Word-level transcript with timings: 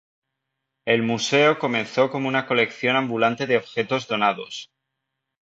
El 0.85 1.03
"museo" 1.03 1.59
comenzó 1.59 2.09
como 2.09 2.27
una 2.27 2.47
colección 2.47 2.95
ambulante 2.95 3.45
de 3.45 3.57
objetos 3.57 4.07
donados. 4.07 4.71